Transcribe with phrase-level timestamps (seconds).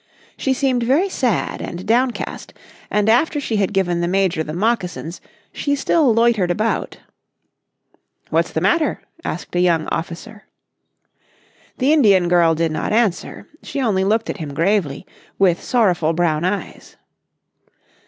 [0.35, 2.55] She seemed very sad and downcast,
[2.89, 5.21] and after she had given the Major the moccasins
[5.53, 6.97] she still loitered about.
[8.31, 10.45] "What's the matter?" asked a young officer.
[11.77, 15.05] The Indian girl did not answer, she only looked at him gravely
[15.37, 16.97] with sorrowful brown eyes.